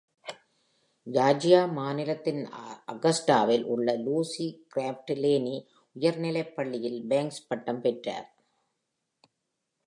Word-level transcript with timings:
Georgia 1.07 1.59
மாநிலத்தின் 1.71 2.41
அகஸ்டாவில் 2.93 3.65
உள்ள 3.65 3.95
லூசி 3.97 4.47
கிராஃப்ட் 4.75 5.13
லேனி 5.23 5.55
உயர்நிலைப்பள்ளியில் 5.95 6.99
பேங்க்ஸ் 7.07 7.47
பட்டம் 7.47 7.81
பெற்றார். 7.81 8.27